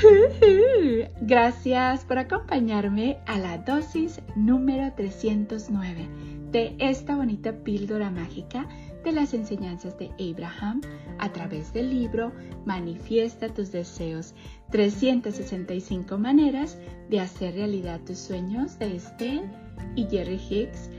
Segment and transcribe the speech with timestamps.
[1.20, 6.08] Gracias por acompañarme a la dosis número 309
[6.50, 8.66] de esta bonita píldora mágica
[9.04, 10.80] de las enseñanzas de Abraham
[11.18, 12.32] a través del libro
[12.64, 14.34] Manifiesta tus deseos,
[14.70, 19.48] 365 maneras de hacer realidad tus sueños de Estelle
[19.96, 20.90] y Jerry Hicks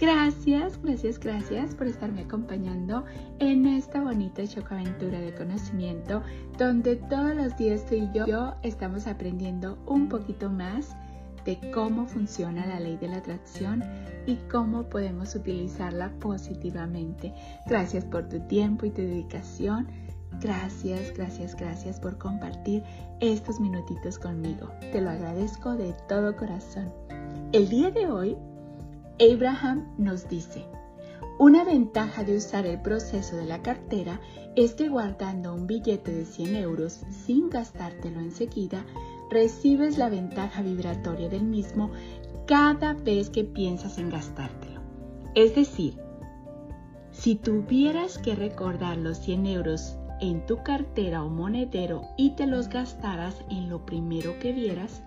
[0.00, 3.04] Gracias, gracias, gracias por estarme acompañando
[3.38, 6.22] en esta bonita aventura de conocimiento
[6.58, 10.96] donde todos los días tú y yo estamos aprendiendo un poquito más
[11.44, 13.84] de cómo funciona la ley de la atracción
[14.26, 17.32] y cómo podemos utilizarla positivamente.
[17.66, 19.86] Gracias por tu tiempo y tu dedicación.
[20.40, 22.82] Gracias, gracias, gracias por compartir
[23.20, 24.70] estos minutitos conmigo.
[24.92, 26.92] Te lo agradezco de todo corazón.
[27.52, 28.36] El día de hoy
[29.20, 30.66] Abraham nos dice,
[31.38, 34.20] una ventaja de usar el proceso de la cartera
[34.56, 38.84] es que guardando un billete de 100 euros sin gastártelo enseguida,
[39.30, 41.90] recibes la ventaja vibratoria del mismo
[42.46, 44.80] cada vez que piensas en gastártelo.
[45.34, 45.96] Es decir,
[47.12, 52.68] si tuvieras que recordar los 100 euros en tu cartera o monedero y te los
[52.68, 55.02] gastaras en lo primero que vieras,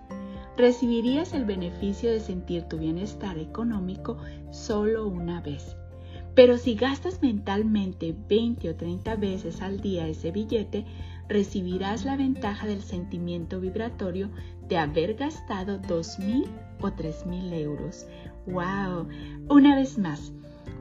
[0.58, 4.18] recibirías el beneficio de sentir tu bienestar económico
[4.50, 5.76] solo una vez.
[6.34, 10.84] Pero si gastas mentalmente 20 o 30 veces al día ese billete,
[11.28, 14.30] recibirás la ventaja del sentimiento vibratorio
[14.68, 16.46] de haber gastado 2.000
[16.80, 18.06] o 3.000 euros.
[18.46, 19.08] ¡Wow!
[19.48, 20.32] Una vez más,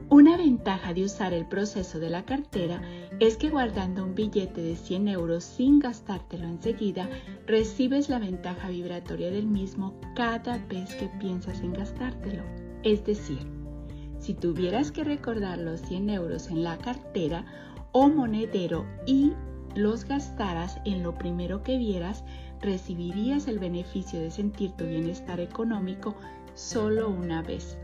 [0.10, 2.82] una ventaja de usar el proceso de la cartera
[3.20, 7.10] es que guardando un billete de 100 euros sin gastártelo enseguida,
[7.48, 12.44] recibes la ventaja vibratoria del mismo cada vez que piensas en gastártelo.
[12.84, 13.40] Es decir,
[14.20, 17.46] si tuvieras que recordar los 100 euros en la cartera
[17.92, 19.34] o monedero y
[19.76, 22.24] los gastaras en lo primero que vieras,
[22.62, 26.16] recibirías el beneficio de sentir tu bienestar económico
[26.54, 27.78] solo una vez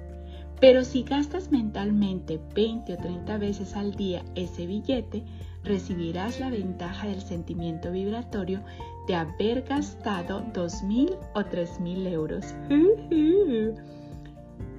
[0.59, 5.23] pero si gastas mentalmente 20 o 30 veces al día ese billete,
[5.63, 8.61] recibirás la ventaja del sentimiento vibratorio
[9.07, 12.45] de haber gastado 2.000 o 3.000 euros.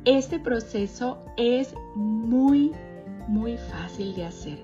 [0.05, 2.73] Este proceso es muy,
[3.27, 4.59] muy fácil de hacer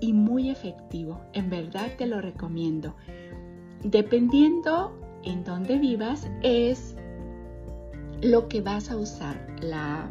[0.00, 1.22] y muy efectivo.
[1.32, 2.94] En verdad te lo recomiendo.
[3.82, 4.92] Dependiendo
[5.22, 6.96] en dónde vivas, es
[8.20, 9.46] lo que vas a usar.
[9.62, 10.06] La,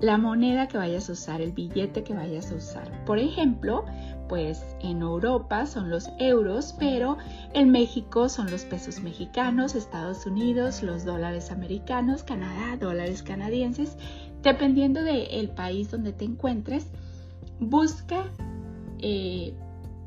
[0.00, 3.04] la moneda que vayas a usar, el billete que vayas a usar.
[3.04, 3.84] Por ejemplo,
[4.28, 7.18] pues en Europa son los euros, pero
[7.54, 13.96] en México son los pesos mexicanos, Estados Unidos, los dólares americanos, Canadá, dólares canadienses.
[14.42, 16.86] Dependiendo del país donde te encuentres,
[17.58, 18.30] busca
[19.00, 19.52] eh,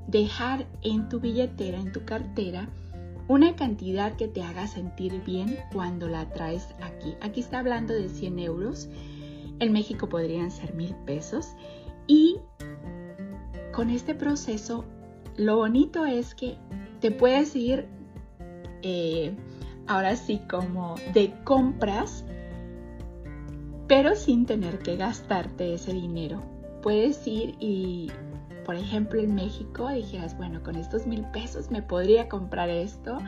[0.08, 2.69] dejar en tu billetera, en tu cartera,
[3.28, 7.16] una cantidad que te haga sentir bien cuando la traes aquí.
[7.22, 8.90] Aquí está hablando de 100 euros
[9.62, 11.56] en México podrían ser mil pesos.
[12.08, 12.38] Y
[13.72, 14.84] con este proceso,
[15.38, 16.58] lo bonito es que
[17.00, 17.88] te puedes ir
[18.82, 19.34] eh,
[19.88, 22.26] ahora sí como de compras,
[23.88, 26.42] pero sin tener que gastarte ese dinero.
[26.82, 28.12] Puedes ir y,
[28.66, 33.20] por ejemplo, en México dijeras, bueno, con estos mil pesos me podría comprar esto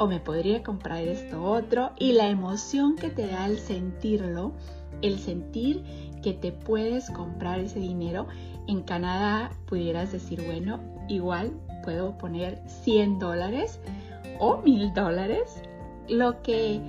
[0.00, 1.90] o me podría comprar esto otro.
[1.98, 4.54] Y la emoción que te da el sentirlo
[5.02, 5.82] el sentir
[6.22, 8.26] que te puedes comprar ese dinero.
[8.66, 11.52] En Canadá pudieras decir, bueno, igual
[11.84, 13.78] puedo poner 100 dólares
[14.38, 15.62] o 1000 dólares,
[16.08, 16.80] lo que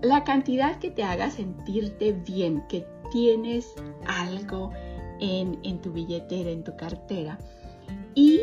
[0.00, 3.74] la cantidad que te haga sentirte bien, que tienes
[4.06, 4.70] algo
[5.20, 7.38] en, en tu billetera, en tu cartera.
[8.14, 8.40] Y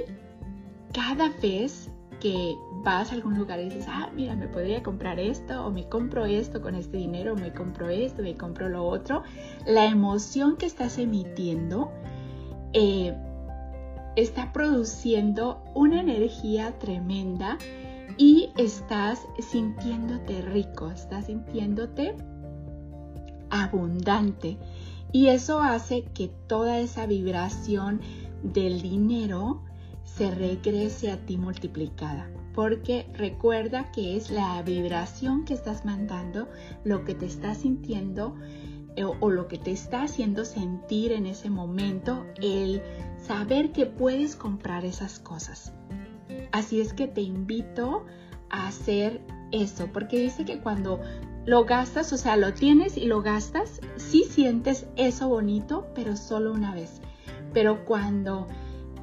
[0.94, 1.90] cada vez
[2.20, 5.88] que vas a algún lugar y dices, ah, mira, me podría comprar esto, o me
[5.88, 9.24] compro esto con este dinero, o me compro esto, me compro lo otro,
[9.66, 11.92] la emoción que estás emitiendo
[12.74, 13.16] eh,
[14.16, 17.58] está produciendo una energía tremenda
[18.18, 22.16] y estás sintiéndote rico, estás sintiéndote
[23.50, 24.58] abundante.
[25.12, 28.02] Y eso hace que toda esa vibración
[28.44, 29.62] del dinero
[30.08, 32.32] se regrese a ti multiplicada.
[32.56, 36.48] Porque recuerda que es la vibración que estás mandando,
[36.84, 38.36] lo que te estás sintiendo
[38.96, 42.82] eh, o, lo que te está haciendo sentir en ese momento, el
[43.22, 45.72] saber que puedes comprar esas cosas.
[46.52, 48.06] Así es que te invito
[48.50, 49.22] a hacer
[49.52, 51.00] eso, porque dice que cuando
[51.46, 56.52] lo gastas, o sea, lo tienes y lo gastas, sí sientes eso bonito, pero solo
[56.52, 57.02] una vez.
[57.54, 58.48] Pero cuando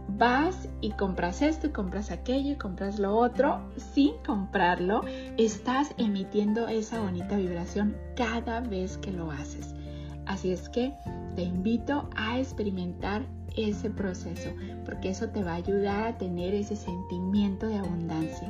[0.09, 5.03] vas y compras esto y compras aquello y compras lo otro sin comprarlo,
[5.39, 9.75] estás emitiendo esa bonita vibración cada vez que lo haces.
[10.27, 10.95] Así es que
[11.37, 14.51] te invito a experimentar ese proceso
[14.85, 18.49] porque eso te va a ayudar a tener ese sentimiento de abundancia.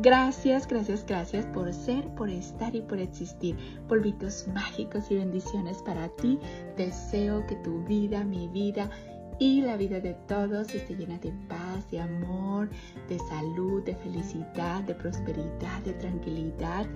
[0.00, 3.56] Gracias, gracias, gracias por ser, por estar y por existir.
[3.88, 6.38] Polvitos mágicos y bendiciones para ti.
[6.76, 8.90] Deseo que tu vida, mi vida
[9.38, 12.68] y la vida de todos esté llena de paz, de amor,
[13.08, 16.86] de salud, de felicidad, de prosperidad, de tranquilidad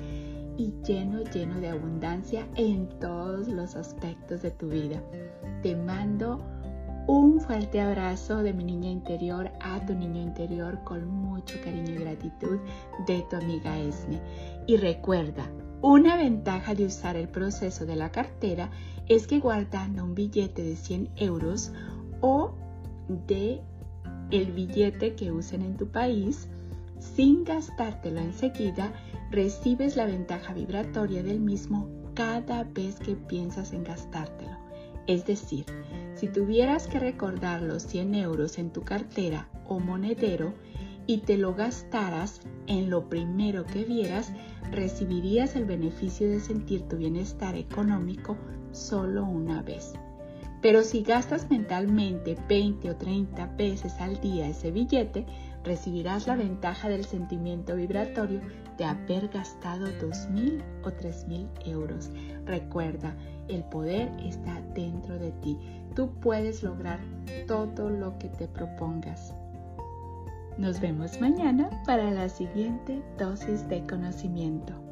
[0.57, 5.01] y lleno, lleno de abundancia en todos los aspectos de tu vida.
[5.63, 6.45] Te mando
[7.07, 12.05] un fuerte abrazo de mi niña interior a tu niño interior con mucho cariño y
[12.05, 12.59] gratitud
[13.07, 14.21] de tu amiga Esme.
[14.67, 15.51] Y recuerda,
[15.81, 18.71] una ventaja de usar el proceso de la cartera
[19.09, 21.73] es que guardando un billete de 100 euros
[22.23, 22.55] o
[23.29, 23.61] de
[24.31, 26.49] el billete que usen en tu país,
[26.99, 28.93] sin gastártelo enseguida,
[29.31, 34.57] recibes la ventaja vibratoria del mismo cada vez que piensas en gastártelo.
[35.07, 35.67] Es decir,
[36.15, 40.55] si tuvieras que recordar los 100 euros en tu cartera o monedero
[41.07, 44.33] y te lo gastaras en lo primero que vieras,
[44.71, 48.37] recibirías el beneficio de sentir tu bienestar económico
[48.71, 49.95] solo una vez.
[50.63, 55.27] Pero si gastas mentalmente 20 o 30 veces al día ese billete,
[55.65, 58.41] recibirás la ventaja del sentimiento vibratorio
[58.79, 62.11] de haber gastado 2.000 o 3.000 euros.
[62.47, 63.15] Recuerda,
[63.49, 65.59] el poder está dentro de ti.
[65.97, 67.01] Tú puedes lograr
[67.49, 69.35] todo lo que te propongas.
[70.59, 74.92] Nos vemos mañana para la siguiente dosis de conocimiento.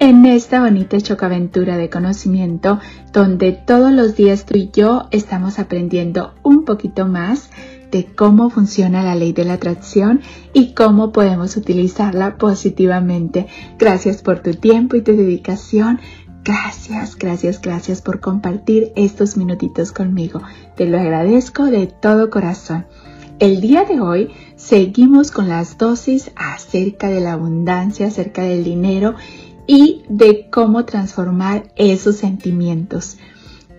[0.00, 2.78] en esta bonita chocaventura de conocimiento
[3.12, 7.50] donde todos los días tú y yo estamos aprendiendo un poquito más
[7.90, 10.20] de cómo funciona la ley de la atracción
[10.52, 13.46] y cómo podemos utilizarla positivamente.
[13.78, 16.00] Gracias por tu tiempo y tu dedicación.
[16.44, 20.42] Gracias, gracias, gracias por compartir estos minutitos conmigo.
[20.76, 22.86] Te lo agradezco de todo corazón.
[23.38, 29.14] El día de hoy seguimos con las dosis acerca de la abundancia, acerca del dinero
[29.68, 33.18] y de cómo transformar esos sentimientos.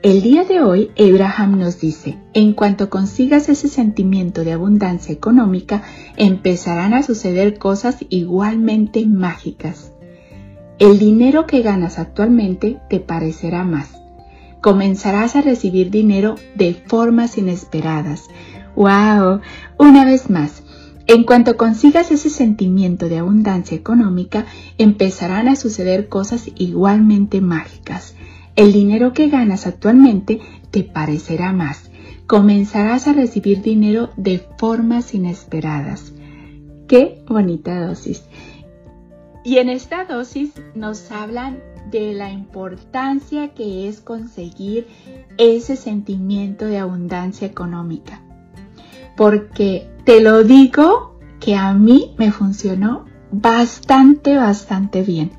[0.03, 5.83] El día de hoy, Abraham nos dice, en cuanto consigas ese sentimiento de abundancia económica,
[6.15, 9.91] empezarán a suceder cosas igualmente mágicas.
[10.77, 13.89] El dinero que ganas actualmente te parecerá más.
[14.61, 18.29] Comenzarás a recibir dinero de formas inesperadas.
[18.75, 19.41] ¡Wow!
[19.77, 20.63] Una vez más,
[21.09, 24.45] en cuanto consigas ese sentimiento de abundancia económica,
[24.77, 28.13] empezarán a suceder cosas igualmente mágicas.
[28.55, 31.89] El dinero que ganas actualmente te parecerá más.
[32.27, 36.13] Comenzarás a recibir dinero de formas inesperadas.
[36.87, 38.23] Qué bonita dosis.
[39.43, 41.57] Y en esta dosis nos hablan
[41.89, 44.85] de la importancia que es conseguir
[45.39, 48.21] ese sentimiento de abundancia económica.
[49.19, 55.31] Porque te lo digo que a mí me funcionó bastante, bastante bien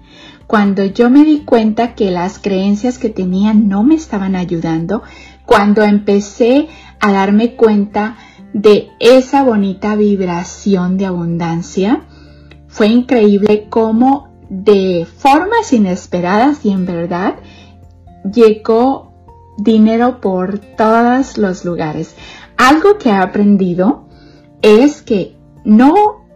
[0.50, 5.04] cuando yo me di cuenta que las creencias que tenía no me estaban ayudando,
[5.46, 6.66] cuando empecé
[6.99, 8.16] a darme cuenta
[8.52, 12.00] de esa bonita vibración de abundancia,
[12.66, 17.37] fue increíble cómo de formas inesperadas y en verdad
[18.25, 19.14] llegó
[19.56, 22.16] dinero por todos los lugares.
[22.61, 24.05] Algo que he aprendido
[24.61, 26.26] es que no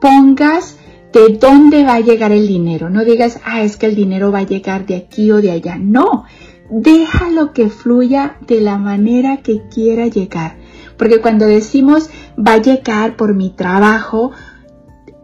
[0.00, 0.76] pongas
[1.12, 2.90] de dónde va a llegar el dinero.
[2.90, 5.78] No digas, ah, es que el dinero va a llegar de aquí o de allá.
[5.78, 6.24] No,
[6.68, 10.56] déjalo que fluya de la manera que quiera llegar.
[10.96, 14.32] Porque cuando decimos va a llegar por mi trabajo,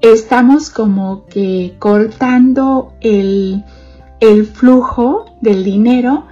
[0.02, 3.64] estamos como que cortando el,
[4.20, 6.28] el flujo del dinero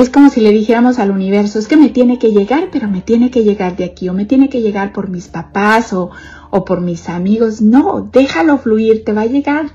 [0.00, 3.00] es como si le dijéramos al universo, es que me tiene que llegar, pero me
[3.00, 6.10] tiene que llegar de aquí, o me tiene que llegar por mis papás o,
[6.50, 7.60] o por mis amigos.
[7.60, 9.72] No, déjalo fluir, te va a llegar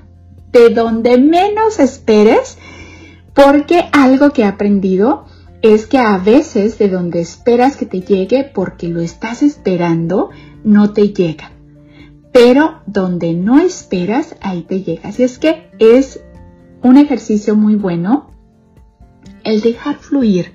[0.52, 2.58] de donde menos esperes,
[3.34, 5.26] porque algo que he aprendido
[5.62, 10.30] es que a veces de donde esperas que te llegue, porque lo estás esperando,
[10.62, 11.50] no te llega.
[12.32, 15.08] Pero donde no esperas, ahí te llega.
[15.08, 16.20] Así es que es
[16.82, 18.33] un ejercicio muy bueno
[19.44, 20.52] el dejar fluir,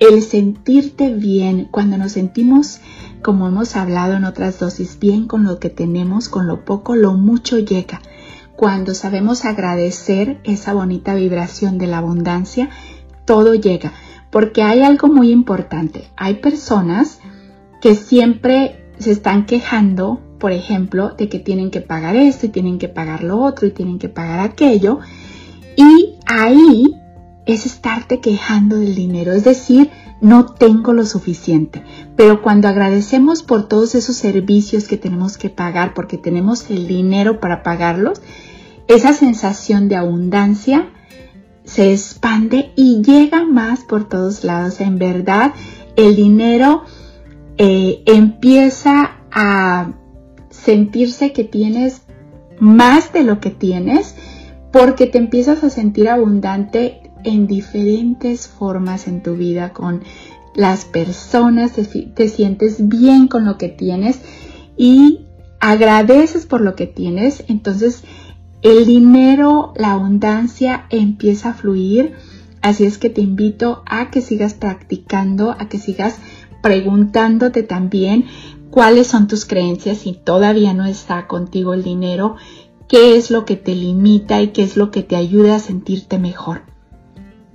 [0.00, 2.80] el sentirte bien cuando nos sentimos,
[3.22, 7.14] como hemos hablado en otras dosis, bien con lo que tenemos, con lo poco, lo
[7.14, 8.00] mucho llega.
[8.56, 12.70] Cuando sabemos agradecer esa bonita vibración de la abundancia,
[13.24, 13.92] todo llega.
[14.30, 16.08] Porque hay algo muy importante.
[16.16, 17.20] Hay personas
[17.80, 22.78] que siempre se están quejando, por ejemplo, de que tienen que pagar esto y tienen
[22.78, 25.00] que pagar lo otro y tienen que pagar aquello.
[25.76, 26.94] Y ahí
[27.46, 31.82] es estarte quejando del dinero, es decir, no tengo lo suficiente.
[32.16, 37.40] Pero cuando agradecemos por todos esos servicios que tenemos que pagar, porque tenemos el dinero
[37.40, 38.22] para pagarlos,
[38.86, 40.88] esa sensación de abundancia
[41.64, 44.80] se expande y llega más por todos lados.
[44.80, 45.52] En verdad,
[45.96, 46.84] el dinero
[47.58, 49.92] eh, empieza a
[50.50, 52.02] sentirse que tienes
[52.60, 54.14] más de lo que tienes
[54.70, 60.02] porque te empiezas a sentir abundante en diferentes formas en tu vida con
[60.54, 64.20] las personas, te, sientes bien con lo que tienes
[64.76, 65.26] y
[65.60, 68.02] agradeces por lo que tienes, entonces
[68.62, 72.12] el dinero, la abundancia empieza a fluir.
[72.60, 76.18] Así es que te invito a que sigas practicando, a que sigas
[76.62, 78.26] preguntándote también
[78.70, 82.36] cuáles son tus creencias si todavía no está contigo el dinero,
[82.88, 86.18] qué es lo que te limita y qué es lo que te ayuda a sentirte
[86.18, 86.71] mejor.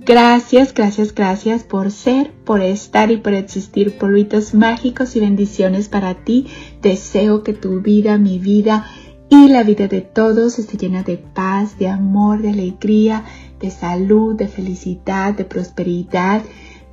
[0.08, 3.98] Gracias, gracias, gracias por ser, por estar y por existir.
[3.98, 6.46] Polvitos mágicos y bendiciones para ti.
[6.80, 8.86] Deseo que tu vida, mi vida
[9.28, 13.22] y la vida de todos esté llena de paz, de amor, de alegría,
[13.60, 16.40] de salud, de felicidad, de prosperidad,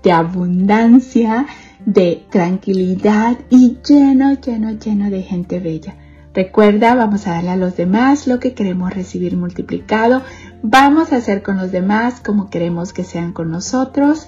[0.03, 1.45] de abundancia,
[1.86, 5.95] de tranquilidad y lleno, lleno, lleno de gente bella.
[6.36, 10.22] Recuerda, vamos a darle a los demás lo que queremos recibir multiplicado.
[10.67, 14.25] Vamos a hacer con los demás como queremos que sean con nosotros.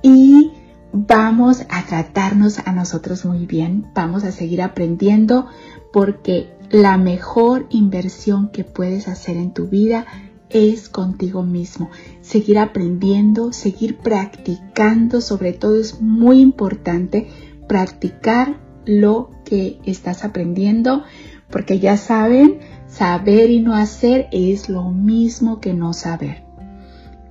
[0.00, 0.52] Y
[0.92, 3.90] vamos a tratarnos a nosotros muy bien.
[3.92, 5.48] Vamos a seguir aprendiendo
[5.92, 10.06] porque la mejor inversión que puedes hacer en tu vida
[10.50, 11.90] es contigo mismo.
[12.20, 17.26] Seguir aprendiendo, seguir practicando, sobre todo es muy importante
[17.66, 21.02] practicar lo que estás aprendiendo,
[21.50, 26.42] porque ya saben, saber y no hacer es lo mismo que no saber.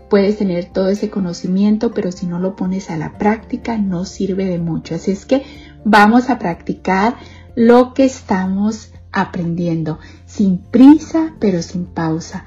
[0.09, 4.45] Puedes tener todo ese conocimiento, pero si no lo pones a la práctica no sirve
[4.45, 4.95] de mucho.
[4.95, 5.43] Así es que
[5.85, 7.17] vamos a practicar
[7.55, 12.45] lo que estamos aprendiendo, sin prisa, pero sin pausa.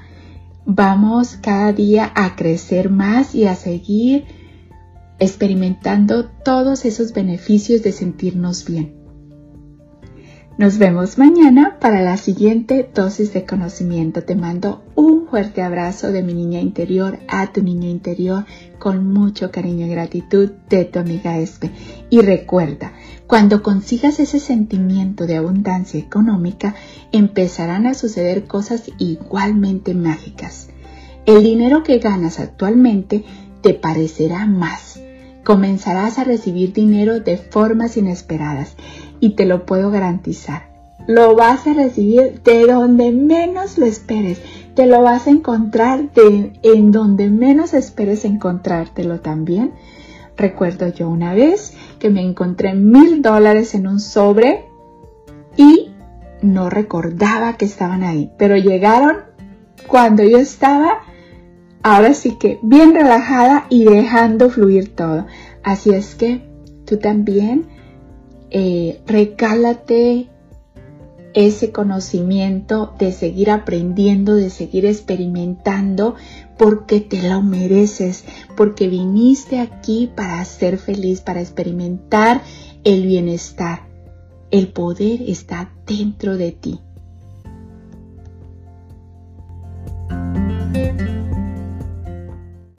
[0.65, 4.25] Vamos cada día a crecer más y a seguir
[5.19, 9.02] experimentando todos esos beneficios de sentirnos bien.
[10.55, 14.21] Nos vemos mañana para la siguiente dosis de conocimiento.
[14.21, 18.45] Te mando un fuerte abrazo de mi niña interior a tu niño interior
[18.77, 21.71] con mucho cariño y gratitud de tu amiga Espe.
[22.11, 22.93] Y recuerda,
[23.25, 26.75] cuando consigas ese sentimiento de abundancia económica,
[27.11, 30.69] empezarán a suceder cosas igualmente mágicas.
[31.25, 33.25] El dinero que ganas actualmente
[33.63, 34.99] te parecerá más
[35.43, 38.75] comenzarás a recibir dinero de formas inesperadas
[39.23, 40.63] y te lo puedo garantizar.
[41.07, 44.41] Lo vas a recibir de donde menos lo esperes.
[44.75, 46.09] Te lo vas a encontrar
[46.61, 49.71] en donde menos esperes encontrártelo también.
[50.35, 54.65] Recuerdo yo una vez que me encontré mil dólares en un sobre
[55.55, 55.91] y
[56.41, 59.19] no recordaba que estaban ahí, pero llegaron
[59.87, 60.99] cuando yo estaba
[61.81, 65.27] ahora sí que bien relajada y dejando fluir todo.
[65.63, 66.45] Así es que
[66.85, 67.71] tú también
[68.53, 70.29] eh, recálate
[71.33, 76.15] ese conocimiento de seguir aprendiendo, de seguir experimentando,
[76.57, 78.23] porque te lo mereces,
[78.55, 82.43] porque viniste aquí para ser feliz, para experimentar
[82.83, 83.87] el bienestar.
[84.51, 86.79] El poder está dentro de ti.